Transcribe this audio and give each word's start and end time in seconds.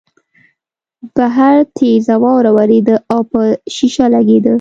بهر 1.15 1.55
تېزه 1.77 2.15
واوره 2.23 2.51
ورېده 2.57 2.95
او 3.11 3.19
په 3.31 3.41
شیشه 3.75 4.05
لګېده 4.13 4.49